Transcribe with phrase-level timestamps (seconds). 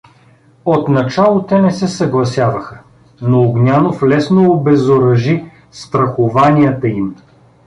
[0.65, 2.83] Отначало те не се съгласяваха,
[3.21, 7.15] но Огнянов лесно обезоръжи страхуванията им.